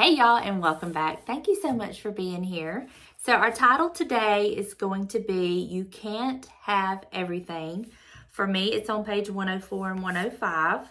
Hey 0.00 0.14
y'all 0.14 0.38
and 0.38 0.62
welcome 0.62 0.92
back. 0.92 1.26
Thank 1.26 1.46
you 1.46 1.60
so 1.60 1.74
much 1.74 2.00
for 2.00 2.10
being 2.10 2.42
here. 2.42 2.88
So 3.18 3.34
our 3.34 3.52
title 3.52 3.90
today 3.90 4.46
is 4.46 4.72
going 4.72 5.08
to 5.08 5.18
be 5.18 5.58
You 5.60 5.84
Can't 5.84 6.46
Have 6.62 7.04
Everything. 7.12 7.90
For 8.30 8.46
me, 8.46 8.72
it's 8.72 8.88
on 8.88 9.04
page 9.04 9.28
104 9.28 9.90
and 9.90 10.02
105. 10.02 10.88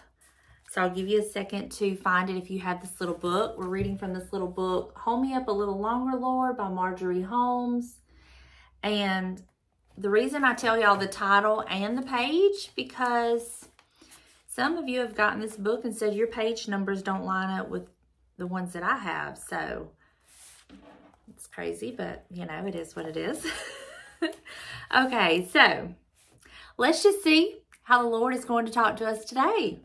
So 0.70 0.80
I'll 0.80 0.90
give 0.90 1.08
you 1.08 1.18
a 1.18 1.24
second 1.24 1.72
to 1.72 1.96
find 1.96 2.30
it 2.30 2.36
if 2.36 2.52
you 2.52 2.60
have 2.60 2.80
this 2.80 3.00
little 3.00 3.16
book. 3.16 3.58
We're 3.58 3.66
reading 3.66 3.98
from 3.98 4.14
this 4.14 4.32
little 4.32 4.46
book, 4.46 4.96
Hold 4.96 5.22
Me 5.22 5.34
Up 5.34 5.48
a 5.48 5.50
Little 5.50 5.80
Longer, 5.80 6.16
Lord 6.16 6.56
by 6.56 6.68
Marjorie 6.68 7.22
Holmes. 7.22 7.96
And 8.84 9.42
the 9.98 10.08
reason 10.08 10.44
I 10.44 10.54
tell 10.54 10.78
y'all 10.78 10.96
the 10.96 11.08
title 11.08 11.64
and 11.68 11.98
the 11.98 12.02
page 12.02 12.70
because 12.76 13.66
some 14.46 14.76
of 14.76 14.88
you 14.88 15.00
have 15.00 15.16
gotten 15.16 15.40
this 15.40 15.56
book 15.56 15.84
and 15.84 15.96
said 15.96 16.14
your 16.14 16.28
page 16.28 16.68
numbers 16.68 17.02
don't 17.02 17.24
line 17.24 17.58
up 17.58 17.68
with 17.68 17.88
the 18.40 18.46
ones 18.46 18.72
that 18.72 18.82
I 18.82 18.96
have. 18.96 19.38
So 19.38 19.90
it's 21.28 21.46
crazy, 21.46 21.94
but 21.96 22.24
you 22.30 22.46
know, 22.46 22.66
it 22.66 22.74
is 22.74 22.96
what 22.96 23.06
it 23.06 23.16
is. 23.16 23.46
okay, 24.96 25.46
so 25.52 25.94
let's 26.76 27.02
just 27.02 27.22
see 27.22 27.58
how 27.82 28.02
the 28.02 28.08
Lord 28.08 28.34
is 28.34 28.44
going 28.44 28.66
to 28.66 28.72
talk 28.72 28.96
to 28.96 29.06
us 29.06 29.24
today. 29.24 29.78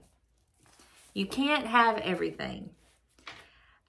You 1.13 1.27
can't 1.27 1.67
have 1.67 1.97
everything. 1.99 2.71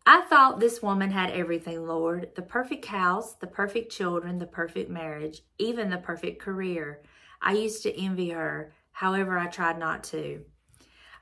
I 0.05 0.23
thought 0.23 0.61
this 0.61 0.83
woman 0.83 1.11
had 1.11 1.31
everything, 1.31 1.87
Lord 1.87 2.31
the 2.35 2.43
perfect 2.43 2.87
house, 2.87 3.35
the 3.35 3.47
perfect 3.47 3.91
children, 3.91 4.39
the 4.39 4.47
perfect 4.47 4.91
marriage, 4.91 5.43
even 5.59 5.91
the 5.91 5.99
perfect 5.99 6.43
career. 6.43 7.03
I 7.41 7.53
used 7.53 7.85
to 7.85 7.97
envy 7.97 8.31
her, 8.31 8.73
however, 8.93 9.39
I 9.39 9.47
tried 9.47 9.79
not 9.79 10.03
to. 10.05 10.45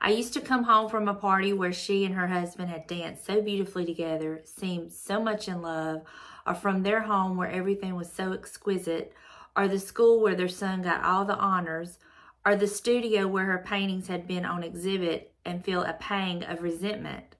I 0.01 0.11
used 0.11 0.33
to 0.33 0.41
come 0.41 0.63
home 0.63 0.89
from 0.89 1.07
a 1.07 1.13
party 1.13 1.53
where 1.53 1.73
she 1.73 2.05
and 2.05 2.15
her 2.15 2.27
husband 2.27 2.69
had 2.69 2.87
danced 2.87 3.25
so 3.25 3.41
beautifully 3.41 3.85
together, 3.85 4.41
seemed 4.45 4.91
so 4.91 5.21
much 5.21 5.47
in 5.47 5.61
love, 5.61 6.01
or 6.45 6.53
from 6.53 6.83
their 6.83 7.01
home 7.01 7.37
where 7.37 7.49
everything 7.49 7.95
was 7.95 8.11
so 8.11 8.33
exquisite, 8.33 9.13
or 9.55 9.67
the 9.67 9.79
school 9.79 10.21
where 10.21 10.35
their 10.35 10.47
son 10.47 10.81
got 10.81 11.03
all 11.03 11.25
the 11.25 11.37
honors, 11.37 11.97
or 12.45 12.55
the 12.55 12.67
studio 12.67 13.27
where 13.27 13.45
her 13.45 13.63
paintings 13.65 14.07
had 14.07 14.27
been 14.27 14.45
on 14.45 14.63
exhibit 14.63 15.33
and 15.45 15.63
feel 15.63 15.81
a 15.83 15.93
pang 15.93 16.43
of 16.43 16.61
resentment. 16.61 17.35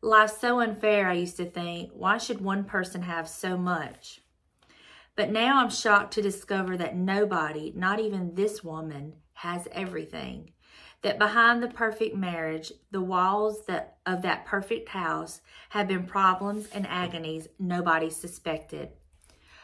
Life's 0.00 0.40
so 0.40 0.60
unfair, 0.60 1.08
I 1.08 1.14
used 1.14 1.36
to 1.38 1.44
think. 1.44 1.90
Why 1.92 2.18
should 2.18 2.40
one 2.40 2.64
person 2.64 3.02
have 3.02 3.28
so 3.28 3.56
much? 3.56 4.20
But 5.16 5.32
now 5.32 5.60
I'm 5.60 5.70
shocked 5.70 6.14
to 6.14 6.22
discover 6.22 6.76
that 6.76 6.94
nobody, 6.94 7.72
not 7.74 7.98
even 7.98 8.36
this 8.36 8.62
woman, 8.62 9.14
has 9.34 9.66
everything. 9.72 10.52
That 11.02 11.18
behind 11.18 11.62
the 11.62 11.68
perfect 11.68 12.16
marriage, 12.16 12.72
the 12.90 13.00
walls 13.00 13.66
that, 13.66 13.98
of 14.04 14.22
that 14.22 14.46
perfect 14.46 14.88
house 14.88 15.40
have 15.70 15.86
been 15.86 16.04
problems 16.06 16.66
and 16.72 16.86
agonies 16.86 17.48
nobody 17.58 18.10
suspected. 18.10 18.90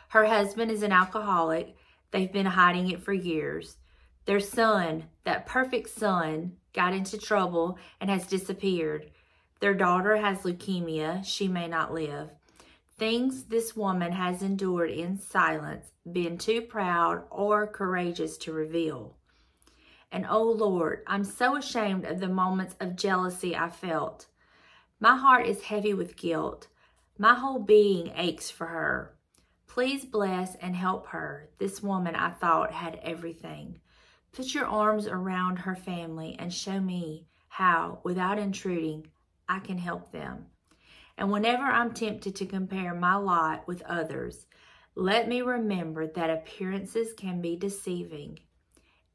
Her 0.08 0.26
husband 0.26 0.70
is 0.70 0.82
an 0.82 0.92
alcoholic. 0.92 1.74
They've 2.12 2.32
been 2.32 2.46
hiding 2.46 2.90
it 2.90 3.02
for 3.02 3.12
years. 3.12 3.78
Their 4.26 4.38
son, 4.38 5.04
that 5.24 5.46
perfect 5.46 5.90
son, 5.90 6.56
got 6.72 6.94
into 6.94 7.18
trouble 7.18 7.78
and 8.00 8.08
has 8.08 8.26
disappeared. 8.26 9.10
Their 9.58 9.74
daughter 9.74 10.16
has 10.16 10.38
leukemia. 10.42 11.24
She 11.24 11.48
may 11.48 11.66
not 11.66 11.92
live. 11.92 12.30
Things 12.96 13.44
this 13.44 13.74
woman 13.74 14.12
has 14.12 14.40
endured 14.40 14.90
in 14.90 15.18
silence, 15.18 15.90
been 16.10 16.38
too 16.38 16.60
proud 16.62 17.24
or 17.28 17.66
courageous 17.66 18.38
to 18.38 18.52
reveal. 18.52 19.16
And 20.14 20.26
oh 20.30 20.44
Lord, 20.44 21.02
I'm 21.08 21.24
so 21.24 21.56
ashamed 21.56 22.04
of 22.04 22.20
the 22.20 22.28
moments 22.28 22.76
of 22.78 22.94
jealousy 22.94 23.56
I 23.56 23.68
felt. 23.68 24.26
My 25.00 25.16
heart 25.16 25.44
is 25.44 25.62
heavy 25.62 25.92
with 25.92 26.16
guilt. 26.16 26.68
My 27.18 27.34
whole 27.34 27.58
being 27.58 28.12
aches 28.14 28.48
for 28.48 28.66
her. 28.66 29.16
Please 29.66 30.04
bless 30.04 30.54
and 30.54 30.76
help 30.76 31.08
her, 31.08 31.50
this 31.58 31.82
woman 31.82 32.14
I 32.14 32.30
thought 32.30 32.70
had 32.70 33.00
everything. 33.02 33.80
Put 34.30 34.54
your 34.54 34.66
arms 34.66 35.08
around 35.08 35.56
her 35.56 35.74
family 35.74 36.36
and 36.38 36.54
show 36.54 36.78
me 36.78 37.26
how, 37.48 37.98
without 38.04 38.38
intruding, 38.38 39.08
I 39.48 39.58
can 39.58 39.78
help 39.78 40.12
them. 40.12 40.46
And 41.18 41.32
whenever 41.32 41.64
I'm 41.64 41.92
tempted 41.92 42.36
to 42.36 42.46
compare 42.46 42.94
my 42.94 43.16
lot 43.16 43.66
with 43.66 43.82
others, 43.82 44.46
let 44.94 45.26
me 45.26 45.42
remember 45.42 46.06
that 46.06 46.30
appearances 46.30 47.14
can 47.14 47.40
be 47.40 47.56
deceiving. 47.56 48.38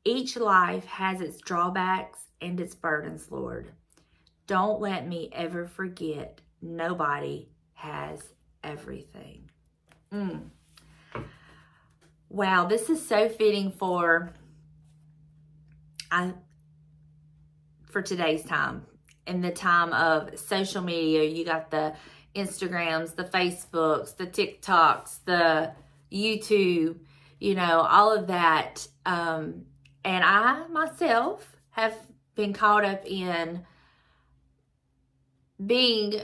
Each 0.05 0.37
life 0.37 0.85
has 0.85 1.21
its 1.21 1.37
drawbacks 1.37 2.19
and 2.41 2.59
its 2.59 2.75
burdens, 2.75 3.31
Lord. 3.31 3.71
Don't 4.47 4.79
let 4.79 5.07
me 5.07 5.29
ever 5.33 5.67
forget 5.67 6.41
nobody 6.61 7.49
has 7.73 8.33
everything. 8.63 9.49
Mm. 10.11 10.49
Wow, 12.29 12.65
this 12.65 12.89
is 12.89 13.05
so 13.05 13.29
fitting 13.29 13.71
for 13.71 14.33
I 16.11 16.33
for 17.89 18.01
today's 18.01 18.43
time 18.43 18.85
in 19.27 19.41
the 19.41 19.51
time 19.51 19.93
of 19.93 20.39
social 20.39 20.81
media. 20.81 21.23
You 21.23 21.45
got 21.45 21.71
the 21.71 21.95
Instagrams, 22.35 23.15
the 23.15 23.25
Facebooks, 23.25 24.15
the 24.15 24.27
TikToks, 24.27 25.19
the 25.25 25.73
YouTube, 26.11 26.99
you 27.39 27.55
know, 27.55 27.81
all 27.81 28.11
of 28.11 28.27
that. 28.27 28.87
Um, 29.05 29.65
and 30.03 30.23
I 30.23 30.67
myself 30.67 31.55
have 31.71 31.95
been 32.35 32.53
caught 32.53 32.85
up 32.85 33.05
in 33.05 33.65
being 35.65 36.21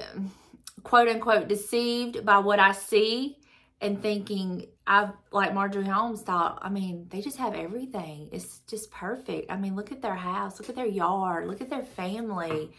quote 0.83 1.07
unquote 1.07 1.47
deceived 1.47 2.25
by 2.25 2.37
what 2.37 2.59
I 2.59 2.71
see 2.71 3.37
and 3.81 4.01
thinking 4.01 4.67
I've 4.87 5.11
like 5.31 5.53
Marjorie 5.53 5.85
Holmes 5.85 6.21
thought, 6.21 6.59
I 6.61 6.69
mean, 6.69 7.07
they 7.09 7.21
just 7.21 7.37
have 7.37 7.55
everything. 7.55 8.29
It's 8.31 8.59
just 8.67 8.91
perfect. 8.91 9.51
I 9.51 9.57
mean, 9.57 9.75
look 9.75 9.91
at 9.91 10.01
their 10.01 10.15
house, 10.15 10.59
look 10.59 10.69
at 10.69 10.75
their 10.75 10.85
yard, 10.85 11.47
look 11.47 11.61
at 11.61 11.69
their 11.69 11.83
family, 11.83 12.71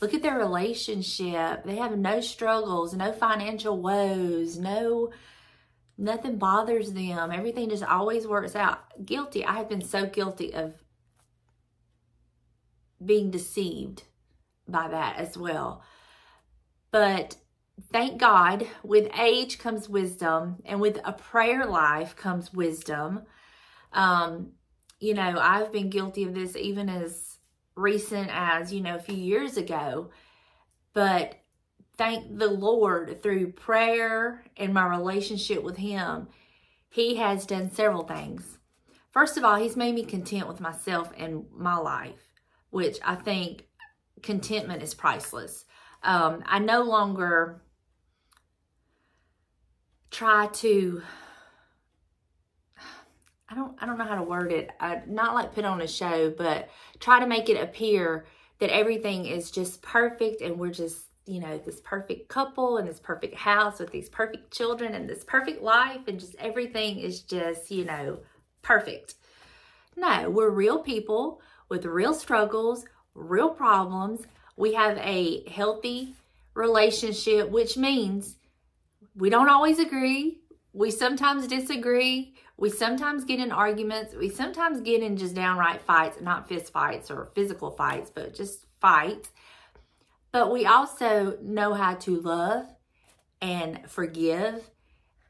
look 0.00 0.14
at 0.14 0.22
their 0.22 0.38
relationship. 0.38 1.64
They 1.64 1.76
have 1.76 1.96
no 1.98 2.20
struggles, 2.20 2.94
no 2.94 3.12
financial 3.12 3.80
woes, 3.80 4.58
no 4.58 5.10
nothing 5.96 6.38
bothers 6.38 6.92
them. 6.92 7.30
Everything 7.30 7.68
just 7.68 7.84
always 7.84 8.26
works 8.26 8.56
out. 8.56 9.04
Guilty. 9.04 9.44
I 9.44 9.54
have 9.54 9.68
been 9.68 9.82
so 9.82 10.06
guilty 10.06 10.54
of 10.54 10.74
being 13.04 13.30
deceived 13.30 14.04
by 14.66 14.88
that 14.88 15.16
as 15.16 15.36
well. 15.36 15.82
But 16.90 17.36
thank 17.92 18.18
God, 18.18 18.66
with 18.82 19.10
age 19.18 19.58
comes 19.58 19.88
wisdom, 19.88 20.62
and 20.64 20.80
with 20.80 21.00
a 21.04 21.12
prayer 21.12 21.66
life 21.66 22.16
comes 22.16 22.52
wisdom. 22.52 23.22
Um, 23.92 24.52
you 25.00 25.14
know, 25.14 25.36
I've 25.38 25.72
been 25.72 25.90
guilty 25.90 26.24
of 26.24 26.34
this 26.34 26.56
even 26.56 26.88
as 26.88 27.38
recent 27.76 28.30
as, 28.32 28.72
you 28.72 28.80
know, 28.80 28.96
a 28.96 29.00
few 29.00 29.16
years 29.16 29.56
ago. 29.56 30.10
But 30.92 31.34
thank 31.96 32.38
the 32.38 32.48
Lord 32.48 33.22
through 33.22 33.52
prayer 33.52 34.44
and 34.56 34.74
my 34.74 34.86
relationship 34.86 35.62
with 35.62 35.76
Him, 35.76 36.28
He 36.88 37.16
has 37.16 37.46
done 37.46 37.70
several 37.70 38.04
things. 38.04 38.58
First 39.10 39.36
of 39.36 39.44
all, 39.44 39.56
He's 39.56 39.76
made 39.76 39.94
me 39.94 40.04
content 40.04 40.48
with 40.48 40.60
myself 40.60 41.12
and 41.16 41.44
my 41.52 41.76
life, 41.76 42.28
which 42.70 42.98
I 43.04 43.14
think 43.14 43.66
contentment 44.22 44.82
is 44.82 44.94
priceless. 44.94 45.64
Um, 46.02 46.42
I 46.46 46.58
no 46.58 46.82
longer 46.82 47.62
try 50.10 50.46
to 50.46 51.02
I 53.48 53.54
don't 53.54 53.76
I 53.80 53.86
don't 53.86 53.98
know 53.98 54.04
how 54.04 54.16
to 54.16 54.22
word 54.22 54.52
it. 54.52 54.70
I, 54.80 55.02
not 55.06 55.34
like 55.34 55.54
put 55.54 55.64
on 55.64 55.80
a 55.80 55.86
show, 55.86 56.30
but 56.30 56.68
try 56.98 57.20
to 57.20 57.26
make 57.26 57.48
it 57.48 57.62
appear 57.62 58.26
that 58.58 58.70
everything 58.70 59.26
is 59.26 59.50
just 59.50 59.82
perfect 59.82 60.40
and 60.40 60.58
we're 60.58 60.70
just 60.70 61.06
you 61.26 61.40
know, 61.40 61.58
this 61.58 61.80
perfect 61.80 62.28
couple 62.28 62.76
and 62.76 62.88
this 62.88 63.00
perfect 63.00 63.34
house 63.34 63.78
with 63.78 63.90
these 63.90 64.08
perfect 64.08 64.52
children 64.52 64.94
and 64.94 65.08
this 65.08 65.24
perfect 65.24 65.62
life 65.62 66.00
and 66.06 66.20
just 66.20 66.34
everything 66.36 66.98
is 66.98 67.20
just, 67.20 67.70
you 67.70 67.84
know, 67.84 68.18
perfect. 68.62 69.14
No, 69.96 70.28
we're 70.28 70.50
real 70.50 70.78
people 70.78 71.40
with 71.68 71.84
real 71.86 72.14
struggles, 72.14 72.84
real 73.14 73.50
problems. 73.50 74.22
We 74.56 74.74
have 74.74 74.98
a 74.98 75.48
healthy 75.48 76.14
relationship, 76.54 77.50
which 77.50 77.76
means 77.76 78.36
we 79.16 79.30
don't 79.30 79.48
always 79.48 79.78
agree. 79.78 80.40
We 80.72 80.90
sometimes 80.90 81.46
disagree. 81.46 82.34
We 82.56 82.70
sometimes 82.70 83.24
get 83.24 83.40
in 83.40 83.50
arguments. 83.50 84.14
We 84.14 84.28
sometimes 84.28 84.80
get 84.80 85.02
in 85.02 85.16
just 85.16 85.34
downright 85.34 85.82
fights, 85.82 86.20
not 86.20 86.48
fist 86.48 86.72
fights 86.72 87.10
or 87.10 87.30
physical 87.34 87.70
fights, 87.70 88.10
but 88.14 88.34
just 88.34 88.66
fights. 88.80 89.30
But 90.34 90.50
we 90.50 90.66
also 90.66 91.38
know 91.40 91.74
how 91.74 91.94
to 91.94 92.20
love 92.20 92.66
and 93.40 93.88
forgive 93.88 94.68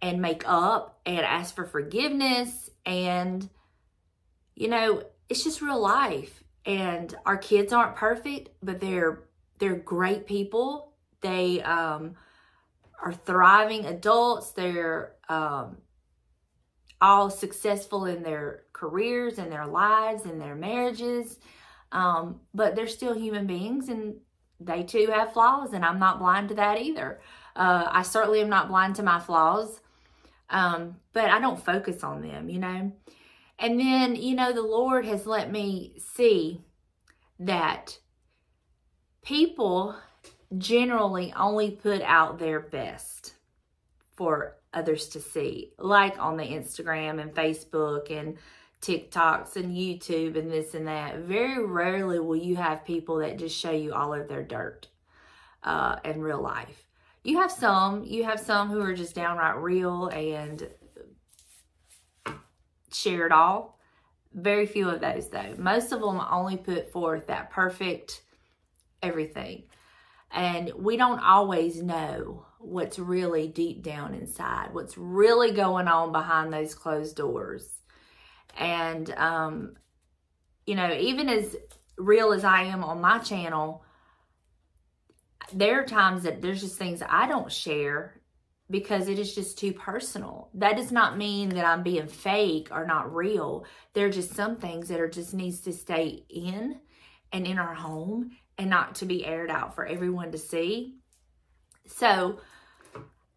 and 0.00 0.22
make 0.22 0.44
up 0.46 0.98
and 1.04 1.18
ask 1.18 1.54
for 1.54 1.66
forgiveness. 1.66 2.70
And, 2.86 3.46
you 4.54 4.68
know, 4.68 5.02
it's 5.28 5.44
just 5.44 5.60
real 5.60 5.78
life. 5.78 6.42
And 6.64 7.14
our 7.26 7.36
kids 7.36 7.70
aren't 7.70 7.96
perfect, 7.96 8.48
but 8.62 8.80
they're 8.80 9.24
they're 9.58 9.76
great 9.76 10.26
people. 10.26 10.94
They 11.20 11.60
um, 11.60 12.14
are 13.04 13.12
thriving 13.12 13.84
adults. 13.84 14.52
They're 14.52 15.16
um, 15.28 15.82
all 17.02 17.28
successful 17.28 18.06
in 18.06 18.22
their 18.22 18.62
careers 18.72 19.36
and 19.36 19.52
their 19.52 19.66
lives 19.66 20.24
and 20.24 20.40
their 20.40 20.54
marriages. 20.54 21.38
Um, 21.92 22.40
but 22.54 22.74
they're 22.74 22.88
still 22.88 23.12
human 23.12 23.46
beings 23.46 23.90
and 23.90 24.14
they 24.64 24.82
too 24.82 25.10
have 25.12 25.32
flaws, 25.32 25.72
and 25.72 25.84
I'm 25.84 25.98
not 25.98 26.18
blind 26.18 26.48
to 26.50 26.54
that 26.56 26.80
either. 26.80 27.20
Uh, 27.56 27.86
I 27.88 28.02
certainly 28.02 28.40
am 28.40 28.48
not 28.48 28.68
blind 28.68 28.96
to 28.96 29.02
my 29.02 29.20
flaws, 29.20 29.80
um, 30.50 30.96
but 31.12 31.30
I 31.30 31.40
don't 31.40 31.62
focus 31.62 32.02
on 32.02 32.22
them, 32.22 32.48
you 32.48 32.58
know. 32.58 32.92
And 33.58 33.78
then, 33.78 34.16
you 34.16 34.34
know, 34.34 34.52
the 34.52 34.62
Lord 34.62 35.04
has 35.06 35.26
let 35.26 35.50
me 35.50 35.94
see 35.98 36.60
that 37.38 37.98
people 39.24 39.96
generally 40.58 41.32
only 41.36 41.70
put 41.70 42.02
out 42.02 42.38
their 42.38 42.60
best 42.60 43.34
for 44.16 44.56
others 44.72 45.08
to 45.10 45.20
see, 45.20 45.72
like 45.78 46.18
on 46.18 46.36
the 46.36 46.44
Instagram 46.44 47.20
and 47.20 47.34
Facebook 47.34 48.10
and 48.10 48.36
TikToks 48.80 49.56
and 49.56 49.74
YouTube 49.74 50.38
and 50.38 50.50
this 50.50 50.74
and 50.74 50.86
that. 50.86 51.18
Very 51.20 51.64
rarely 51.64 52.18
will 52.18 52.36
you 52.36 52.56
have 52.56 52.84
people 52.84 53.16
that 53.18 53.38
just 53.38 53.58
show 53.58 53.70
you 53.70 53.94
all 53.94 54.12
of 54.12 54.28
their 54.28 54.42
dirt 54.42 54.88
uh, 55.62 55.96
in 56.04 56.20
real 56.20 56.42
life. 56.42 56.86
You 57.22 57.40
have 57.40 57.50
some, 57.50 58.04
you 58.04 58.24
have 58.24 58.38
some 58.40 58.68
who 58.68 58.80
are 58.80 58.94
just 58.94 59.14
downright 59.14 59.56
real 59.56 60.08
and 60.08 60.68
share 62.92 63.26
it 63.26 63.32
all. 63.32 63.78
Very 64.34 64.66
few 64.66 64.88
of 64.88 65.00
those 65.00 65.28
though. 65.28 65.54
Most 65.56 65.92
of 65.92 66.00
them 66.00 66.20
only 66.30 66.56
put 66.56 66.90
forth 66.90 67.28
that 67.28 67.50
perfect 67.50 68.22
everything. 69.02 69.64
And 70.30 70.72
we 70.76 70.96
don't 70.96 71.20
always 71.20 71.80
know 71.80 72.46
what's 72.58 72.98
really 72.98 73.46
deep 73.46 73.82
down 73.82 74.14
inside, 74.14 74.70
what's 74.72 74.98
really 74.98 75.52
going 75.52 75.86
on 75.86 76.12
behind 76.12 76.52
those 76.52 76.74
closed 76.74 77.16
doors. 77.16 77.68
And, 78.58 79.10
um, 79.16 79.76
you 80.66 80.74
know, 80.74 80.92
even 80.92 81.28
as 81.28 81.56
real 81.96 82.32
as 82.32 82.44
I 82.44 82.62
am 82.62 82.84
on 82.84 83.00
my 83.00 83.18
channel, 83.18 83.84
there 85.52 85.80
are 85.80 85.86
times 85.86 86.22
that 86.22 86.40
there's 86.40 86.60
just 86.60 86.76
things 86.78 87.02
I 87.06 87.26
don't 87.26 87.52
share 87.52 88.20
because 88.70 89.08
it 89.08 89.18
is 89.18 89.34
just 89.34 89.58
too 89.58 89.72
personal. 89.72 90.48
That 90.54 90.76
does 90.76 90.90
not 90.90 91.18
mean 91.18 91.50
that 91.50 91.66
I'm 91.66 91.82
being 91.82 92.06
fake 92.06 92.68
or 92.70 92.86
not 92.86 93.14
real. 93.14 93.66
There 93.92 94.06
are 94.06 94.10
just 94.10 94.34
some 94.34 94.56
things 94.56 94.88
that 94.88 95.00
are 95.00 95.08
just 95.08 95.34
needs 95.34 95.60
to 95.62 95.72
stay 95.72 96.24
in 96.30 96.80
and 97.32 97.46
in 97.46 97.58
our 97.58 97.74
home 97.74 98.30
and 98.56 98.70
not 98.70 98.94
to 98.96 99.06
be 99.06 99.24
aired 99.26 99.50
out 99.50 99.74
for 99.74 99.84
everyone 99.84 100.32
to 100.32 100.38
see. 100.38 100.96
So 101.86 102.38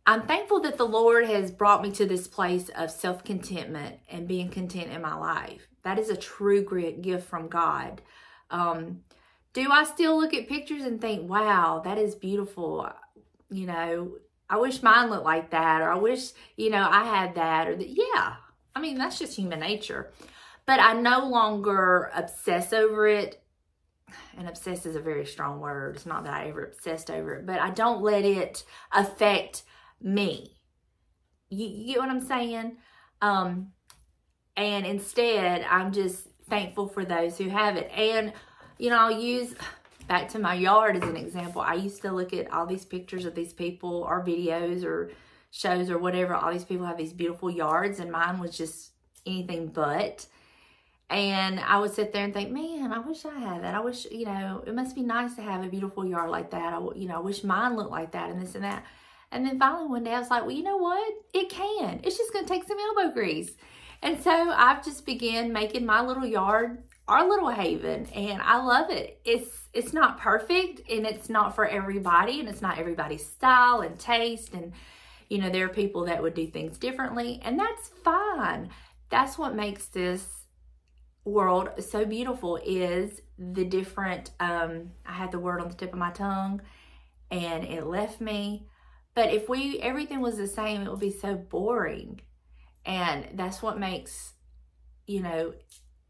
I'm 0.07 0.21
thankful 0.21 0.61
that 0.61 0.77
the 0.77 0.85
Lord 0.85 1.25
has 1.27 1.51
brought 1.51 1.81
me 1.81 1.91
to 1.91 2.05
this 2.05 2.29
place 2.29 2.69
of 2.69 2.89
self 2.89 3.25
contentment 3.25 3.97
and 4.09 4.25
being 4.25 4.47
content 4.47 4.89
in 4.89 5.01
my 5.01 5.15
life. 5.15 5.67
That 5.83 5.99
is 5.99 6.09
a 6.09 6.15
true 6.15 6.63
gift 7.01 7.27
from 7.27 7.49
God. 7.49 8.01
Um, 8.49 9.01
do 9.51 9.69
I 9.69 9.83
still 9.83 10.17
look 10.17 10.33
at 10.33 10.47
pictures 10.47 10.83
and 10.83 11.01
think, 11.01 11.29
wow, 11.29 11.81
that 11.83 11.97
is 11.97 12.15
beautiful? 12.15 12.89
You 13.49 13.65
know, 13.65 14.11
I 14.49 14.57
wish 14.57 14.81
mine 14.81 15.09
looked 15.09 15.25
like 15.25 15.49
that, 15.51 15.81
or 15.81 15.91
I 15.91 15.97
wish, 15.97 16.31
you 16.55 16.69
know, 16.69 16.87
I 16.89 17.03
had 17.03 17.35
that, 17.35 17.67
or 17.67 17.75
that. 17.75 17.89
Yeah, 17.89 18.35
I 18.73 18.79
mean, 18.79 18.97
that's 18.97 19.19
just 19.19 19.35
human 19.35 19.59
nature. 19.59 20.13
But 20.65 20.79
I 20.79 20.93
no 20.93 21.27
longer 21.27 22.11
obsess 22.15 22.71
over 22.71 23.07
it. 23.07 23.43
And 24.37 24.47
obsess 24.47 24.85
is 24.85 24.95
a 24.95 25.01
very 25.01 25.25
strong 25.25 25.59
word. 25.59 25.97
It's 25.97 26.05
not 26.05 26.23
that 26.23 26.33
I 26.33 26.47
ever 26.47 26.63
obsessed 26.63 27.11
over 27.11 27.35
it, 27.35 27.45
but 27.45 27.59
I 27.59 27.71
don't 27.71 28.01
let 28.01 28.23
it 28.23 28.63
affect 28.93 29.63
me. 30.01 30.57
You, 31.49 31.67
you 31.67 31.93
get 31.93 31.99
what 31.99 32.09
I'm 32.09 32.25
saying? 32.25 32.77
Um, 33.21 33.71
and 34.55 34.85
instead, 34.85 35.65
I'm 35.69 35.91
just 35.91 36.27
thankful 36.49 36.87
for 36.87 37.05
those 37.05 37.37
who 37.37 37.49
have 37.49 37.77
it. 37.77 37.91
And, 37.95 38.33
you 38.77 38.89
know, 38.89 38.97
I'll 38.97 39.19
use 39.19 39.53
back 40.07 40.29
to 40.29 40.39
my 40.39 40.53
yard 40.55 40.95
as 40.95 41.03
an 41.03 41.17
example. 41.17 41.61
I 41.61 41.75
used 41.75 42.01
to 42.01 42.11
look 42.11 42.33
at 42.33 42.51
all 42.51 42.65
these 42.65 42.85
pictures 42.85 43.25
of 43.25 43.35
these 43.35 43.53
people 43.53 44.03
or 44.07 44.25
videos 44.25 44.83
or 44.83 45.11
shows 45.51 45.89
or 45.89 45.97
whatever. 45.97 46.33
All 46.33 46.51
these 46.51 46.63
people 46.63 46.85
have 46.85 46.97
these 46.97 47.13
beautiful 47.13 47.49
yards, 47.49 47.99
and 47.99 48.11
mine 48.11 48.39
was 48.39 48.57
just 48.57 48.91
anything 49.25 49.67
but. 49.67 50.25
And 51.09 51.59
I 51.59 51.79
would 51.79 51.93
sit 51.93 52.11
there 52.11 52.25
and 52.25 52.33
think, 52.33 52.51
man, 52.51 52.91
I 52.91 52.99
wish 52.99 53.25
I 53.25 53.33
had 53.33 53.63
that. 53.63 53.75
I 53.75 53.79
wish, 53.79 54.05
you 54.11 54.25
know, 54.25 54.63
it 54.65 54.75
must 54.75 54.95
be 54.95 55.01
nice 55.01 55.35
to 55.35 55.41
have 55.41 55.63
a 55.63 55.69
beautiful 55.69 56.05
yard 56.05 56.29
like 56.29 56.51
that. 56.51 56.73
I, 56.73 56.79
you 56.95 57.07
know, 57.07 57.15
I 57.15 57.19
wish 57.19 57.43
mine 57.43 57.75
looked 57.77 57.91
like 57.91 58.11
that 58.11 58.29
and 58.29 58.41
this 58.41 58.55
and 58.55 58.63
that. 58.65 58.83
And 59.31 59.45
then 59.45 59.59
finally 59.59 59.87
one 59.87 60.03
day 60.03 60.13
I 60.13 60.19
was 60.19 60.29
like, 60.29 60.43
well, 60.43 60.51
you 60.51 60.63
know 60.63 60.77
what? 60.77 61.13
It 61.33 61.49
can. 61.49 61.99
It's 62.03 62.17
just 62.17 62.31
going 62.33 62.45
to 62.45 62.53
take 62.53 62.67
some 62.67 62.77
elbow 62.79 63.13
grease. 63.13 63.51
And 64.01 64.21
so 64.21 64.31
I've 64.31 64.83
just 64.85 65.05
began 65.05 65.51
making 65.51 65.85
my 65.85 66.01
little 66.01 66.25
yard 66.25 66.83
our 67.07 67.27
little 67.27 67.49
haven 67.49 68.05
and 68.07 68.41
I 68.41 68.61
love 68.61 68.89
it. 68.89 69.19
It's 69.23 69.69
it's 69.73 69.93
not 69.93 70.19
perfect 70.19 70.81
and 70.89 71.05
it's 71.05 71.29
not 71.29 71.55
for 71.55 71.65
everybody 71.65 72.39
and 72.39 72.49
it's 72.49 72.61
not 72.61 72.77
everybody's 72.77 73.25
style 73.25 73.81
and 73.81 73.97
taste 73.97 74.53
and 74.53 74.73
you 75.29 75.37
know 75.37 75.49
there 75.49 75.65
are 75.65 75.69
people 75.69 76.05
that 76.05 76.21
would 76.21 76.33
do 76.33 76.47
things 76.47 76.77
differently 76.77 77.39
and 77.43 77.57
that's 77.57 77.89
fine. 78.03 78.69
That's 79.09 79.37
what 79.37 79.55
makes 79.55 79.85
this 79.85 80.27
world 81.23 81.69
so 81.79 82.05
beautiful 82.05 82.59
is 82.65 83.21
the 83.37 83.63
different 83.63 84.31
um 84.39 84.91
I 85.05 85.13
had 85.13 85.31
the 85.31 85.39
word 85.39 85.61
on 85.61 85.69
the 85.69 85.75
tip 85.75 85.93
of 85.93 85.99
my 85.99 86.11
tongue 86.11 86.61
and 87.31 87.63
it 87.63 87.85
left 87.85 88.19
me 88.19 88.67
but 89.17 89.33
if 89.33 89.49
we 89.49 89.79
everything 89.79 90.21
was 90.21 90.37
the 90.37 90.45
same, 90.45 90.83
it 90.83 90.91
would 90.91 90.99
be 90.99 91.09
so 91.09 91.33
boring. 91.33 92.21
And 92.85 93.29
that's 93.33 93.63
what 93.63 93.79
makes, 93.79 94.33
you 95.07 95.23
know, 95.23 95.55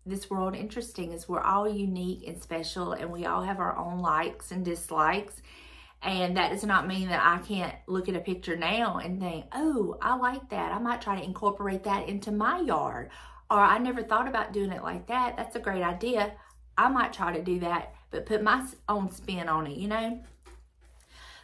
this 0.06 0.30
world 0.30 0.58
interesting 0.58 1.14
is 1.14 1.30
we're 1.30 1.40
all 1.40 1.70
unique 1.70 2.28
and 2.28 2.44
special 2.44 2.92
and 2.92 3.10
we 3.10 3.26
all 3.26 3.44
have 3.44 3.62
our 3.62 3.78
own 3.78 4.00
likes 4.00 4.52
and 4.52 4.66
dislikes. 4.66 5.42
And 6.02 6.36
that 6.36 6.52
does 6.52 6.66
not 6.66 6.86
mean 6.86 7.08
that 7.08 7.26
I 7.26 7.38
can't 7.46 7.74
look 7.88 8.10
at 8.10 8.18
a 8.18 8.20
picture 8.20 8.58
now 8.58 8.98
and 8.98 9.22
think, 9.22 9.46
oh, 9.54 9.98
I 10.02 10.18
like 10.18 10.50
that. 10.50 10.74
I 10.74 10.80
might 10.80 11.02
try 11.02 11.18
to 11.18 11.24
incorporate 11.24 11.86
that 11.86 12.10
into 12.10 12.34
my 12.34 12.60
yard. 12.60 13.10
Or 13.50 13.58
I 13.58 13.78
never 13.78 14.04
thought 14.04 14.28
about 14.28 14.52
doing 14.52 14.74
it 14.74 14.84
like 14.84 15.08
that. 15.08 15.38
That's 15.38 15.56
a 15.56 15.62
great 15.62 15.82
idea. 15.82 16.34
I 16.78 16.90
might 16.90 17.14
try 17.14 17.32
to 17.32 17.42
do 17.42 17.62
that, 17.62 17.96
but 18.12 18.26
put 18.26 18.44
my 18.44 18.68
own 18.90 19.12
spin 19.12 19.48
on 19.48 19.66
it, 19.66 19.78
you 19.78 19.88
know? 19.88 20.22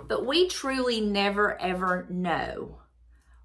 But 0.07 0.25
we 0.25 0.47
truly 0.47 1.01
never 1.01 1.59
ever 1.61 2.07
know 2.09 2.79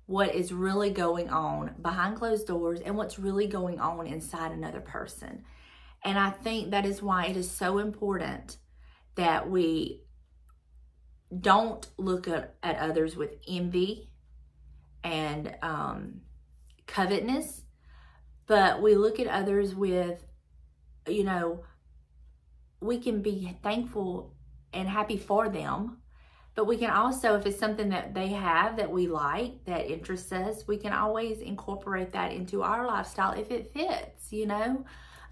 what 0.06 0.34
is 0.34 0.52
really 0.52 0.90
going 0.90 1.28
on 1.28 1.74
behind 1.82 2.16
closed 2.16 2.46
doors 2.46 2.80
and 2.80 2.96
what's 2.96 3.18
really 3.18 3.46
going 3.46 3.78
on 3.78 4.06
inside 4.06 4.52
another 4.52 4.80
person. 4.80 5.44
And 6.02 6.18
I 6.18 6.30
think 6.30 6.70
that 6.70 6.86
is 6.86 7.02
why 7.02 7.26
it 7.26 7.36
is 7.36 7.50
so 7.50 7.78
important 7.78 8.56
that 9.16 9.50
we 9.50 10.00
don't 11.38 11.86
look 11.98 12.26
at, 12.26 12.54
at 12.62 12.78
others 12.78 13.16
with 13.16 13.32
envy 13.46 14.08
and 15.04 15.54
um, 15.60 16.22
covetousness, 16.86 17.64
but 18.46 18.80
we 18.80 18.94
look 18.94 19.20
at 19.20 19.26
others 19.26 19.74
with, 19.74 20.24
you 21.06 21.24
know, 21.24 21.64
we 22.80 22.98
can 22.98 23.20
be 23.20 23.56
thankful 23.62 24.34
and 24.72 24.88
happy 24.88 25.18
for 25.18 25.50
them 25.50 25.97
but 26.58 26.66
we 26.66 26.76
can 26.76 26.90
also, 26.90 27.36
if 27.36 27.46
it's 27.46 27.56
something 27.56 27.90
that 27.90 28.14
they 28.14 28.26
have 28.26 28.78
that 28.78 28.90
we 28.90 29.06
like, 29.06 29.64
that 29.66 29.88
interests 29.88 30.32
us, 30.32 30.66
we 30.66 30.76
can 30.76 30.92
always 30.92 31.38
incorporate 31.38 32.10
that 32.10 32.32
into 32.32 32.64
our 32.64 32.84
lifestyle 32.84 33.30
if 33.38 33.52
it 33.52 33.72
fits, 33.72 34.32
you 34.32 34.44
know? 34.44 34.84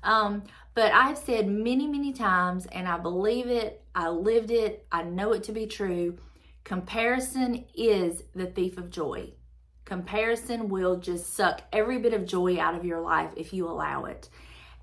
Um, 0.05 0.45
but 0.75 0.93
I've 0.93 1.19
said 1.19 1.49
many, 1.49 1.89
many 1.89 2.13
times, 2.13 2.67
and 2.67 2.87
I 2.87 2.99
believe 2.99 3.49
it, 3.49 3.83
I 3.93 4.11
lived 4.11 4.53
it, 4.53 4.87
I 4.93 5.03
know 5.03 5.33
it 5.33 5.43
to 5.43 5.53
be 5.53 5.67
true. 5.67 6.17
Comparison 6.63 7.65
is 7.75 8.23
the 8.37 8.47
thief 8.47 8.79
of 8.79 8.91
joy. 8.91 9.33
Comparison 9.85 10.69
will 10.69 10.95
just 10.95 11.35
suck 11.35 11.63
every 11.73 11.99
bit 11.99 12.15
of 12.15 12.25
joy 12.25 12.61
out 12.61 12.77
of 12.77 12.85
your 12.85 13.01
life 13.01 13.33
if 13.37 13.53
you 13.53 13.69
allow 13.69 14.05
it. 14.05 14.29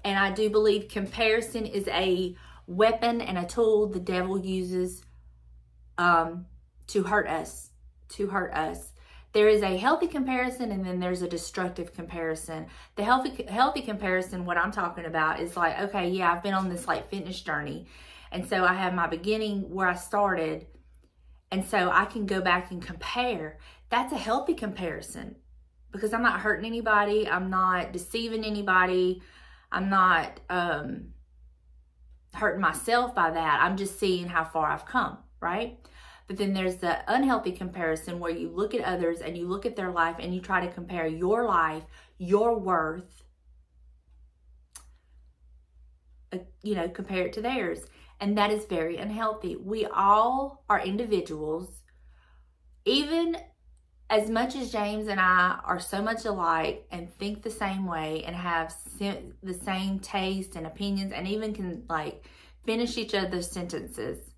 And 0.03 0.19
I 0.19 0.31
do 0.31 0.49
believe 0.49 0.89
comparison 0.89 1.65
is 1.65 1.87
a 1.87 2.35
weapon 2.67 3.21
and 3.21 3.37
a 3.37 3.45
tool 3.45 3.87
the 3.87 4.01
devil 4.01 4.37
uses 4.37 5.03
um, 5.97 6.45
to 6.87 7.03
hurt 7.03 7.27
us, 7.27 7.71
to 8.09 8.27
hurt 8.27 8.53
us. 8.53 8.91
There 9.33 9.47
is 9.47 9.63
a 9.63 9.77
healthy 9.77 10.07
comparison 10.07 10.71
and 10.71 10.85
then 10.85 10.99
there's 10.99 11.23
a 11.23 11.27
destructive 11.27 11.93
comparison. 11.93 12.67
The 12.95 13.03
healthy 13.03 13.43
healthy 13.43 13.81
comparison, 13.81 14.45
what 14.45 14.57
I'm 14.57 14.71
talking 14.71 15.05
about 15.05 15.39
is 15.39 15.57
like, 15.57 15.79
okay, 15.79 16.09
yeah, 16.09 16.31
I've 16.31 16.43
been 16.43 16.53
on 16.53 16.69
this 16.69 16.87
like 16.87 17.09
fitness 17.09 17.41
journey. 17.41 17.87
And 18.31 18.47
so 18.47 18.63
I 18.63 18.73
have 18.73 18.93
my 18.93 19.07
beginning 19.07 19.69
where 19.73 19.87
I 19.87 19.95
started. 19.95 20.67
And 21.51 21.65
so 21.65 21.89
I 21.91 22.05
can 22.05 22.25
go 22.25 22.41
back 22.41 22.71
and 22.71 22.81
compare. 22.81 23.57
That's 23.89 24.13
a 24.13 24.17
healthy 24.17 24.53
comparison 24.53 25.35
because 25.91 26.13
I'm 26.13 26.23
not 26.23 26.41
hurting 26.41 26.65
anybody. 26.65 27.27
I'm 27.27 27.49
not 27.49 27.91
deceiving 27.91 28.43
anybody. 28.43 29.21
I'm 29.71 29.89
not 29.89 30.39
um, 30.49 31.13
hurting 32.33 32.61
myself 32.61 33.15
by 33.15 33.31
that. 33.31 33.59
I'm 33.63 33.77
just 33.77 33.99
seeing 33.99 34.27
how 34.27 34.43
far 34.43 34.69
I've 34.69 34.85
come 34.85 35.22
right? 35.43 35.77
But 36.27 36.37
then 36.37 36.53
there's 36.53 36.77
the 36.77 36.99
unhealthy 37.13 37.51
comparison 37.51 38.19
where 38.19 38.31
you 38.31 38.49
look 38.49 38.73
at 38.73 38.81
others 38.81 39.19
and 39.19 39.37
you 39.37 39.47
look 39.47 39.65
at 39.65 39.75
their 39.75 39.91
life 39.91 40.15
and 40.19 40.33
you 40.33 40.39
try 40.39 40.65
to 40.65 40.71
compare 40.71 41.05
your 41.05 41.45
life, 41.45 41.83
your 42.17 42.57
worth, 42.57 43.23
uh, 46.31 46.37
you 46.63 46.75
know, 46.75 46.87
compare 46.87 47.27
it 47.27 47.33
to 47.33 47.41
theirs. 47.41 47.85
And 48.21 48.37
that 48.37 48.51
is 48.51 48.65
very 48.65 48.97
unhealthy. 48.97 49.57
We 49.57 49.85
all 49.85 50.63
are 50.69 50.79
individuals. 50.79 51.83
Even 52.85 53.37
as 54.09 54.29
much 54.29 54.55
as 54.55 54.71
James 54.71 55.07
and 55.07 55.19
I 55.19 55.59
are 55.65 55.79
so 55.79 56.01
much 56.01 56.23
alike 56.23 56.85
and 56.91 57.13
think 57.15 57.41
the 57.41 57.49
same 57.49 57.85
way 57.85 58.23
and 58.25 58.35
have 58.35 58.73
the 58.97 59.53
same 59.53 59.99
taste 59.99 60.55
and 60.55 60.67
opinions 60.67 61.11
and 61.11 61.27
even 61.27 61.53
can 61.53 61.83
like 61.89 62.23
finish 62.65 62.97
each 62.97 63.13
other's 63.13 63.51
sentences, 63.51 64.32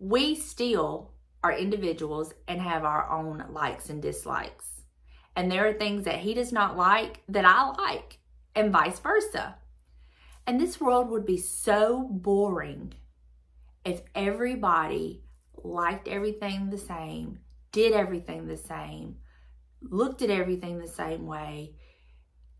we 0.00 0.34
still 0.34 1.12
are 1.44 1.52
individuals 1.52 2.32
and 2.48 2.60
have 2.60 2.84
our 2.84 3.08
own 3.10 3.44
likes 3.50 3.90
and 3.90 4.02
dislikes. 4.02 4.82
And 5.36 5.52
there 5.52 5.68
are 5.68 5.74
things 5.74 6.04
that 6.04 6.18
he 6.20 6.34
does 6.34 6.52
not 6.52 6.76
like 6.76 7.22
that 7.28 7.44
I 7.44 7.70
like, 7.70 8.18
and 8.54 8.72
vice 8.72 8.98
versa. 8.98 9.56
And 10.46 10.58
this 10.58 10.80
world 10.80 11.10
would 11.10 11.26
be 11.26 11.36
so 11.36 12.08
boring 12.10 12.94
if 13.84 14.00
everybody 14.14 15.22
liked 15.62 16.08
everything 16.08 16.70
the 16.70 16.78
same, 16.78 17.40
did 17.70 17.92
everything 17.92 18.46
the 18.46 18.56
same, 18.56 19.16
looked 19.82 20.22
at 20.22 20.30
everything 20.30 20.78
the 20.78 20.88
same 20.88 21.26
way. 21.26 21.74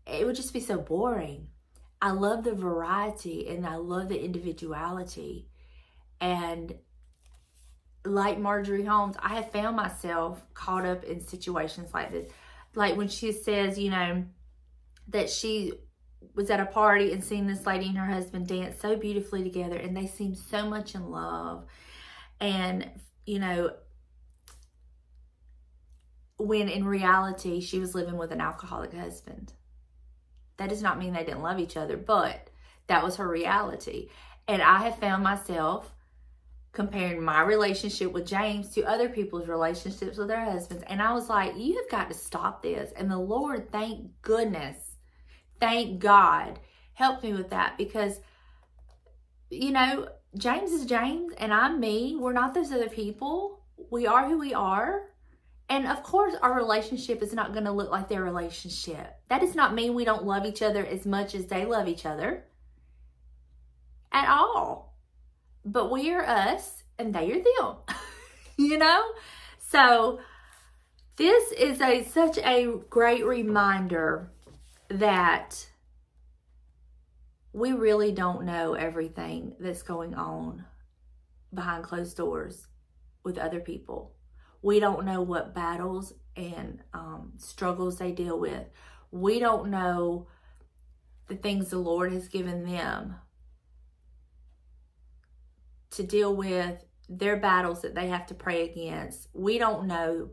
It 0.05 0.25
would 0.25 0.35
just 0.35 0.53
be 0.53 0.59
so 0.59 0.77
boring. 0.77 1.47
I 2.01 2.11
love 2.11 2.43
the 2.43 2.55
variety 2.55 3.47
and 3.47 3.65
I 3.65 3.75
love 3.75 4.09
the 4.09 4.23
individuality. 4.23 5.47
And 6.19 6.75
like 8.05 8.39
Marjorie 8.39 8.85
Holmes, 8.85 9.15
I 9.19 9.35
have 9.35 9.51
found 9.51 9.75
myself 9.75 10.41
caught 10.53 10.85
up 10.85 11.03
in 11.03 11.21
situations 11.21 11.93
like 11.93 12.11
this. 12.11 12.31
Like 12.73 12.95
when 12.95 13.07
she 13.07 13.31
says, 13.31 13.77
you 13.77 13.91
know, 13.91 14.23
that 15.09 15.29
she 15.29 15.73
was 16.33 16.49
at 16.49 16.59
a 16.59 16.65
party 16.65 17.11
and 17.11 17.23
seen 17.23 17.47
this 17.47 17.65
lady 17.65 17.87
and 17.87 17.97
her 17.97 18.05
husband 18.05 18.47
dance 18.47 18.79
so 18.79 18.95
beautifully 18.95 19.43
together 19.43 19.75
and 19.75 19.95
they 19.95 20.07
seemed 20.07 20.37
so 20.37 20.69
much 20.69 20.95
in 20.95 21.09
love. 21.09 21.65
And, 22.39 22.89
you 23.25 23.39
know, 23.39 23.71
when 26.37 26.69
in 26.69 26.85
reality 26.85 27.59
she 27.59 27.79
was 27.79 27.93
living 27.93 28.17
with 28.17 28.31
an 28.31 28.41
alcoholic 28.41 28.93
husband. 28.93 29.53
That 30.57 30.69
does 30.69 30.81
not 30.81 30.99
mean 30.99 31.13
they 31.13 31.23
didn't 31.23 31.41
love 31.41 31.59
each 31.59 31.77
other, 31.77 31.97
but 31.97 32.49
that 32.87 33.03
was 33.03 33.17
her 33.17 33.27
reality. 33.27 34.09
And 34.47 34.61
I 34.61 34.83
have 34.83 34.97
found 34.97 35.23
myself 35.23 35.93
comparing 36.73 37.21
my 37.21 37.41
relationship 37.41 38.11
with 38.11 38.25
James 38.25 38.69
to 38.69 38.83
other 38.83 39.09
people's 39.09 39.47
relationships 39.47 40.17
with 40.17 40.27
their 40.27 40.45
husbands. 40.45 40.83
And 40.87 41.01
I 41.01 41.13
was 41.13 41.29
like, 41.29 41.57
you 41.57 41.75
have 41.75 41.89
got 41.89 42.09
to 42.09 42.17
stop 42.17 42.63
this. 42.63 42.91
And 42.95 43.11
the 43.11 43.17
Lord, 43.17 43.71
thank 43.71 44.09
goodness, 44.21 44.77
thank 45.59 45.99
God, 45.99 46.59
helped 46.93 47.23
me 47.23 47.33
with 47.33 47.49
that 47.49 47.77
because, 47.77 48.21
you 49.49 49.71
know, 49.71 50.07
James 50.37 50.71
is 50.71 50.85
James 50.85 51.33
and 51.37 51.53
I'm 51.53 51.79
me. 51.79 52.15
We're 52.17 52.31
not 52.31 52.53
those 52.53 52.71
other 52.71 52.89
people. 52.89 53.65
We 53.89 54.07
are 54.07 54.27
who 54.27 54.39
we 54.39 54.53
are. 54.53 55.09
And 55.67 55.87
of 55.87 56.03
course, 56.03 56.35
our 56.41 56.53
relationship 56.53 57.21
is 57.21 57.33
not 57.33 57.53
going 57.53 57.65
to 57.65 57.71
look 57.71 57.91
like 57.91 58.07
their 58.07 58.23
relationship. 58.23 59.15
That 59.29 59.41
does 59.41 59.55
not 59.55 59.73
mean 59.73 59.93
we 59.93 60.05
don't 60.05 60.25
love 60.25 60.45
each 60.45 60.61
other 60.61 60.85
as 60.85 61.05
much 61.05 61.35
as 61.35 61.47
they 61.47 61.65
love 61.65 61.87
each 61.87 62.05
other 62.05 62.45
at 64.11 64.29
all. 64.29 64.90
But 65.63 65.91
we 65.91 66.11
are 66.11 66.25
us 66.25 66.83
and 66.97 67.13
they 67.13 67.31
are 67.31 67.43
them, 67.43 67.75
you 68.57 68.77
know? 68.77 69.03
So, 69.59 70.19
this 71.17 71.51
is 71.51 71.81
a 71.81 72.03
such 72.03 72.37
a 72.39 72.79
great 72.89 73.25
reminder 73.25 74.31
that 74.89 75.67
we 77.53 77.73
really 77.73 78.11
don't 78.11 78.45
know 78.45 78.73
everything 78.73 79.55
that's 79.59 79.83
going 79.83 80.15
on 80.15 80.65
behind 81.53 81.83
closed 81.83 82.17
doors 82.17 82.67
with 83.23 83.37
other 83.37 83.59
people 83.59 84.15
we 84.61 84.79
don't 84.79 85.05
know 85.05 85.21
what 85.21 85.55
battles 85.55 86.13
and 86.35 86.81
um, 86.93 87.33
struggles 87.37 87.97
they 87.97 88.11
deal 88.11 88.39
with. 88.39 88.63
We 89.11 89.39
don't 89.39 89.69
know 89.69 90.27
the 91.27 91.35
things 91.35 91.69
the 91.69 91.79
Lord 91.79 92.11
has 92.13 92.27
given 92.27 92.65
them 92.65 93.15
to 95.91 96.03
deal 96.03 96.35
with 96.35 96.83
their 97.09 97.37
battles 97.37 97.81
that 97.81 97.95
they 97.95 98.07
have 98.07 98.25
to 98.27 98.33
pray 98.33 98.69
against. 98.69 99.27
We 99.33 99.57
don't 99.57 99.87
know 99.87 100.29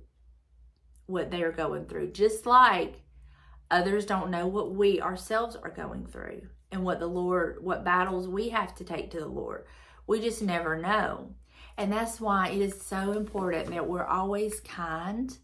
what 1.07 1.31
they're 1.31 1.53
going 1.53 1.87
through, 1.87 2.13
just 2.13 2.47
like 2.47 3.03
others 3.71 4.07
don't 4.07 4.31
know 4.31 4.47
what 4.47 4.75
we 4.75 5.01
ourselves 5.01 5.57
are 5.57 5.71
going 5.71 6.07
through 6.07 6.43
and 6.71 6.85
what 6.85 7.01
the 7.01 7.07
Lord, 7.07 7.59
what 7.61 7.85
battles 7.85 8.29
we 8.29 8.51
have 8.51 8.75
to 8.77 8.85
take 8.85 9.11
to 9.11 9.21
the 9.21 9.27
Lord. 9.27 9.65
We 10.07 10.21
just 10.21 10.43
never 10.43 10.79
know. 10.79 11.35
And 11.77 11.93
that's 11.93 12.21
why 12.21 12.49
it 12.49 12.61
is 12.61 12.81
so 12.81 13.13
important 13.13 13.71
that 13.71 13.89
we're 13.89 14.05
always 14.05 14.61
kind 14.61 15.37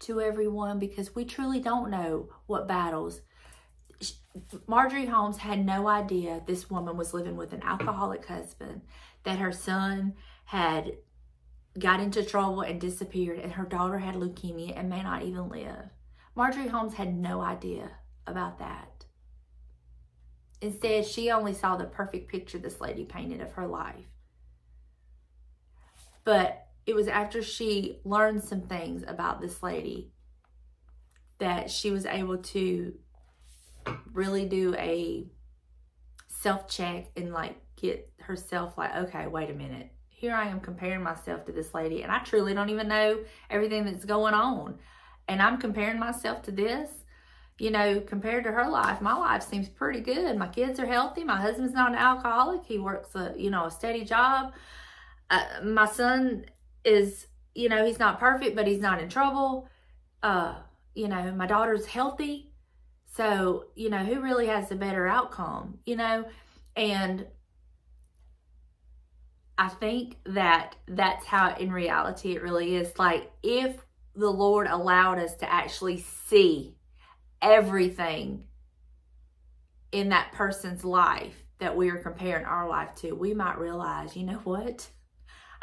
to 0.00 0.20
everyone 0.20 0.78
because 0.78 1.14
we 1.14 1.24
truly 1.24 1.60
don't 1.60 1.90
know 1.90 2.28
what 2.46 2.68
battles. 2.68 3.20
Marjorie 4.66 5.06
Holmes 5.06 5.38
had 5.38 5.64
no 5.64 5.88
idea 5.88 6.42
this 6.46 6.70
woman 6.70 6.96
was 6.96 7.14
living 7.14 7.36
with 7.36 7.52
an 7.52 7.62
alcoholic 7.62 8.24
husband, 8.26 8.82
that 9.24 9.38
her 9.38 9.52
son 9.52 10.14
had 10.44 10.92
got 11.78 12.00
into 12.00 12.24
trouble 12.24 12.62
and 12.62 12.80
disappeared, 12.80 13.38
and 13.38 13.52
her 13.52 13.64
daughter 13.64 13.98
had 13.98 14.14
leukemia 14.14 14.78
and 14.78 14.88
may 14.88 15.02
not 15.02 15.22
even 15.22 15.48
live. 15.48 15.90
Marjorie 16.34 16.68
Holmes 16.68 16.94
had 16.94 17.14
no 17.14 17.40
idea 17.40 17.90
about 18.26 18.58
that. 18.58 19.04
Instead, 20.60 21.06
she 21.06 21.30
only 21.30 21.52
saw 21.52 21.76
the 21.76 21.84
perfect 21.84 22.30
picture 22.30 22.58
this 22.58 22.80
lady 22.80 23.04
painted 23.04 23.40
of 23.40 23.52
her 23.52 23.66
life. 23.66 24.06
But 26.24 26.68
it 26.86 26.94
was 26.94 27.08
after 27.08 27.42
she 27.42 28.00
learned 28.04 28.44
some 28.44 28.62
things 28.62 29.04
about 29.06 29.40
this 29.40 29.62
lady 29.62 30.12
that 31.38 31.70
she 31.70 31.90
was 31.90 32.06
able 32.06 32.38
to 32.38 32.94
really 34.12 34.46
do 34.46 34.74
a 34.76 35.26
self 36.28 36.68
check 36.68 37.10
and 37.16 37.32
like 37.32 37.56
get 37.82 38.10
herself 38.20 38.78
like, 38.78 38.94
okay, 38.94 39.26
wait 39.26 39.50
a 39.50 39.54
minute. 39.54 39.90
Here 40.08 40.34
I 40.34 40.46
am 40.48 40.60
comparing 40.60 41.02
myself 41.02 41.44
to 41.46 41.52
this 41.52 41.74
lady, 41.74 42.02
and 42.02 42.10
I 42.12 42.20
truly 42.20 42.54
don't 42.54 42.70
even 42.70 42.88
know 42.88 43.18
everything 43.50 43.84
that's 43.84 44.04
going 44.04 44.34
on. 44.34 44.78
And 45.28 45.42
I'm 45.42 45.58
comparing 45.58 45.98
myself 45.98 46.42
to 46.44 46.50
this, 46.50 46.90
you 47.58 47.70
know, 47.70 48.00
compared 48.00 48.44
to 48.44 48.52
her 48.52 48.68
life. 48.68 49.00
My 49.00 49.14
life 49.14 49.42
seems 49.42 49.68
pretty 49.68 50.00
good. 50.00 50.36
My 50.36 50.48
kids 50.48 50.80
are 50.80 50.86
healthy. 50.86 51.24
My 51.24 51.40
husband's 51.40 51.74
not 51.74 51.90
an 51.90 51.98
alcoholic. 51.98 52.64
He 52.64 52.78
works 52.78 53.14
a, 53.14 53.34
you 53.36 53.50
know, 53.50 53.66
a 53.66 53.70
steady 53.70 54.04
job 54.04 54.52
uh, 55.32 55.64
my 55.64 55.86
son 55.86 56.44
is, 56.84 57.26
you 57.54 57.68
know, 57.70 57.84
he's 57.84 57.98
not 57.98 58.20
perfect, 58.20 58.54
but 58.54 58.66
he's 58.66 58.80
not 58.80 59.00
in 59.00 59.08
trouble. 59.08 59.66
Uh, 60.22 60.56
you 60.94 61.08
know, 61.08 61.32
my 61.32 61.46
daughter's 61.46 61.86
healthy. 61.86 62.50
So, 63.06 63.66
you 63.74 63.88
know, 63.88 64.04
who 64.04 64.20
really 64.20 64.46
has 64.46 64.68
the 64.68 64.76
better 64.76 65.08
outcome, 65.08 65.78
you 65.86 65.96
know? 65.96 66.26
And 66.76 67.26
I 69.62 69.68
think 69.68 70.16
that 70.24 70.74
that's 70.88 71.24
how 71.24 71.54
in 71.54 71.70
reality 71.70 72.34
it 72.34 72.42
really 72.42 72.74
is. 72.74 72.98
Like, 72.98 73.30
if 73.44 73.76
the 74.16 74.28
Lord 74.28 74.66
allowed 74.66 75.20
us 75.20 75.36
to 75.36 75.48
actually 75.48 76.00
see 76.00 76.74
everything 77.40 78.42
in 79.92 80.08
that 80.08 80.32
person's 80.32 80.84
life 80.84 81.44
that 81.60 81.76
we 81.76 81.90
are 81.90 81.98
comparing 81.98 82.44
our 82.44 82.68
life 82.68 82.96
to, 82.96 83.12
we 83.12 83.34
might 83.34 83.56
realize, 83.56 84.16
you 84.16 84.24
know 84.24 84.40
what? 84.42 84.88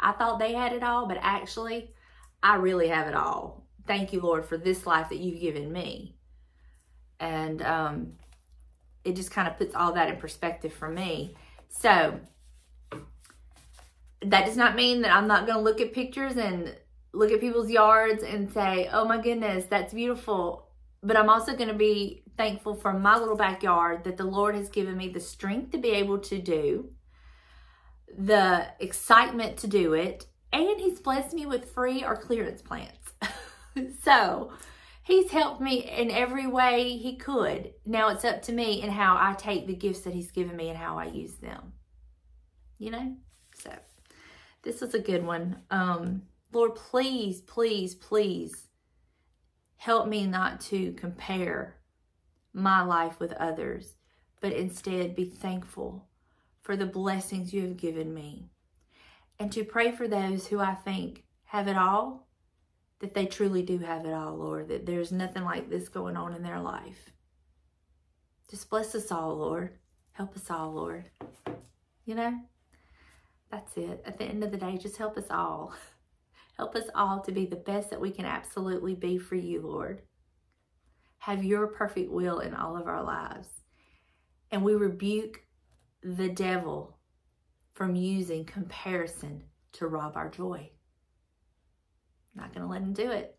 I 0.00 0.12
thought 0.12 0.38
they 0.38 0.54
had 0.54 0.72
it 0.72 0.82
all, 0.82 1.06
but 1.06 1.18
actually, 1.20 1.92
I 2.42 2.54
really 2.54 2.88
have 2.88 3.06
it 3.06 3.14
all. 3.14 3.66
Thank 3.86 4.14
you, 4.14 4.22
Lord, 4.22 4.46
for 4.46 4.56
this 4.56 4.86
life 4.86 5.10
that 5.10 5.18
you've 5.18 5.42
given 5.42 5.70
me. 5.70 6.16
And 7.18 7.60
um, 7.60 8.12
it 9.04 9.14
just 9.14 9.30
kind 9.30 9.46
of 9.46 9.58
puts 9.58 9.74
all 9.74 9.92
that 9.92 10.08
in 10.08 10.16
perspective 10.16 10.72
for 10.72 10.88
me. 10.88 11.36
So, 11.68 12.18
that 14.22 14.46
does 14.46 14.56
not 14.56 14.76
mean 14.76 15.02
that 15.02 15.14
I'm 15.14 15.26
not 15.26 15.46
going 15.46 15.58
to 15.58 15.64
look 15.64 15.80
at 15.80 15.92
pictures 15.92 16.36
and 16.36 16.74
look 17.12 17.32
at 17.32 17.40
people's 17.40 17.70
yards 17.70 18.22
and 18.22 18.52
say, 18.52 18.88
oh 18.92 19.04
my 19.04 19.20
goodness, 19.20 19.64
that's 19.66 19.94
beautiful. 19.94 20.66
But 21.02 21.16
I'm 21.16 21.30
also 21.30 21.56
going 21.56 21.68
to 21.68 21.74
be 21.74 22.22
thankful 22.36 22.74
for 22.74 22.92
my 22.92 23.18
little 23.18 23.36
backyard 23.36 24.04
that 24.04 24.16
the 24.16 24.24
Lord 24.24 24.54
has 24.54 24.68
given 24.68 24.96
me 24.96 25.08
the 25.08 25.20
strength 25.20 25.72
to 25.72 25.78
be 25.78 25.90
able 25.90 26.18
to 26.18 26.38
do 26.38 26.90
the 28.16 28.66
excitement 28.80 29.56
to 29.58 29.66
do 29.66 29.94
it, 29.94 30.26
and 30.52 30.80
he's 30.80 31.00
blessed 31.00 31.34
me 31.34 31.46
with 31.46 31.72
free 31.72 32.04
or 32.04 32.16
clearance 32.16 32.60
plants. 32.60 33.12
so 34.02 34.52
he's 35.02 35.30
helped 35.30 35.60
me 35.60 35.84
in 35.84 36.10
every 36.10 36.46
way 36.46 36.96
he 36.96 37.16
could. 37.16 37.72
Now 37.86 38.08
it's 38.08 38.24
up 38.24 38.42
to 38.42 38.52
me 38.52 38.82
and 38.82 38.92
how 38.92 39.16
I 39.16 39.34
take 39.34 39.66
the 39.66 39.74
gifts 39.74 40.00
that 40.00 40.14
he's 40.14 40.30
given 40.30 40.56
me 40.56 40.68
and 40.68 40.78
how 40.78 40.98
I 40.98 41.06
use 41.06 41.34
them. 41.34 41.72
You 42.78 42.90
know? 42.90 43.16
This 44.62 44.82
is 44.82 44.94
a 44.94 44.98
good 44.98 45.24
one. 45.24 45.62
Um, 45.70 46.22
Lord, 46.52 46.74
please, 46.74 47.40
please, 47.40 47.94
please 47.94 48.68
help 49.76 50.06
me 50.06 50.26
not 50.26 50.60
to 50.60 50.92
compare 50.92 51.76
my 52.52 52.82
life 52.82 53.18
with 53.18 53.32
others, 53.32 53.94
but 54.40 54.52
instead 54.52 55.14
be 55.14 55.24
thankful 55.24 56.08
for 56.60 56.76
the 56.76 56.86
blessings 56.86 57.54
you 57.54 57.62
have 57.62 57.76
given 57.76 58.12
me. 58.12 58.50
And 59.38 59.50
to 59.52 59.64
pray 59.64 59.92
for 59.92 60.06
those 60.06 60.48
who 60.48 60.60
I 60.60 60.74
think 60.74 61.24
have 61.44 61.66
it 61.66 61.76
all, 61.76 62.28
that 62.98 63.14
they 63.14 63.24
truly 63.24 63.62
do 63.62 63.78
have 63.78 64.04
it 64.04 64.12
all, 64.12 64.36
Lord, 64.36 64.68
that 64.68 64.84
there's 64.84 65.10
nothing 65.10 65.44
like 65.44 65.70
this 65.70 65.88
going 65.88 66.16
on 66.16 66.34
in 66.34 66.42
their 66.42 66.60
life. 66.60 67.10
Just 68.50 68.68
bless 68.68 68.94
us 68.94 69.10
all, 69.10 69.36
Lord. 69.36 69.78
Help 70.12 70.36
us 70.36 70.50
all, 70.50 70.72
Lord. 70.72 71.08
You 72.04 72.14
know, 72.14 72.38
that's 73.50 73.76
it. 73.76 74.02
At 74.04 74.18
the 74.18 74.24
end 74.24 74.44
of 74.44 74.50
the 74.50 74.56
day, 74.56 74.76
just 74.76 74.96
help 74.96 75.16
us 75.16 75.30
all. 75.30 75.74
Help 76.56 76.76
us 76.76 76.90
all 76.94 77.20
to 77.22 77.32
be 77.32 77.46
the 77.46 77.56
best 77.56 77.88
that 77.88 78.02
we 78.02 78.10
can 78.10 78.26
absolutely 78.26 78.94
be 78.94 79.16
for 79.16 79.34
you, 79.34 79.62
Lord. 79.62 80.02
Have 81.20 81.42
your 81.42 81.68
perfect 81.68 82.10
will 82.10 82.40
in 82.40 82.52
all 82.52 82.76
of 82.76 82.86
our 82.86 83.02
lives. 83.02 83.48
And 84.50 84.62
we 84.62 84.74
rebuke 84.74 85.40
the 86.02 86.28
devil 86.28 86.98
from 87.72 87.94
using 87.94 88.44
comparison 88.44 89.44
to 89.72 89.86
rob 89.86 90.18
our 90.18 90.28
joy. 90.28 90.70
Not 92.34 92.52
going 92.52 92.66
to 92.66 92.70
let 92.70 92.82
him 92.82 92.92
do 92.92 93.10
it. 93.10 93.38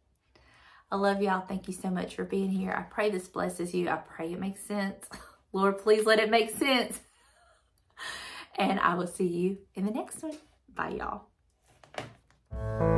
I 0.91 0.95
love 0.95 1.21
y'all. 1.21 1.45
Thank 1.45 1.67
you 1.67 1.73
so 1.73 1.89
much 1.89 2.15
for 2.15 2.25
being 2.25 2.49
here. 2.49 2.71
I 2.71 2.81
pray 2.81 3.11
this 3.11 3.27
blesses 3.27 3.73
you. 3.73 3.87
I 3.87 3.97
pray 3.97 4.33
it 4.33 4.39
makes 4.39 4.61
sense. 4.61 5.05
Lord, 5.53 5.77
please 5.77 6.05
let 6.05 6.19
it 6.19 6.29
make 6.29 6.49
sense. 6.57 6.99
And 8.57 8.79
I 8.79 8.95
will 8.95 9.07
see 9.07 9.27
you 9.27 9.57
in 9.75 9.85
the 9.85 9.91
next 9.91 10.21
one. 10.23 10.37
Bye, 10.73 10.99
y'all. 10.99 12.90